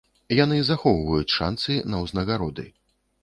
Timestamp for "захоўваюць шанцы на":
0.69-2.01